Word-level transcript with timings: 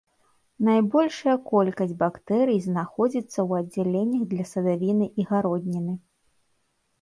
Найбольшая 0.67 1.35
колькасць 1.51 1.93
бактэрый 1.99 2.57
знаходзіцца 2.67 3.27
ў 3.27 3.65
аддзяленнях 3.65 4.23
для 4.33 4.45
садавіны 4.53 5.05
і 5.11 5.21
гародніны. 5.35 5.93